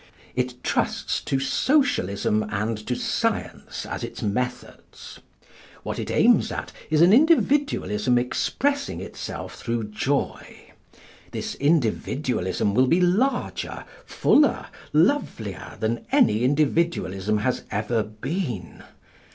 It 0.33 0.63
trusts 0.63 1.21
to 1.25 1.39
Socialism 1.39 2.43
and 2.49 2.75
to 2.87 2.95
Science 2.95 3.85
as 3.85 4.03
its 4.03 4.23
methods. 4.23 5.19
What 5.83 5.99
it 5.99 6.09
aims 6.09 6.51
at 6.51 6.71
is 6.89 7.03
an 7.03 7.13
Individualism 7.13 8.17
expressing 8.17 8.99
itself 8.99 9.53
through 9.59 9.91
joy. 9.91 10.71
This 11.29 11.53
Individualism 11.53 12.73
will 12.73 12.87
be 12.87 12.99
larger, 12.99 13.85
fuller, 14.03 14.69
lovelier 14.91 15.77
than 15.79 16.07
any 16.11 16.43
Individualism 16.45 17.37
has 17.37 17.65
ever 17.69 18.01
been. 18.01 18.81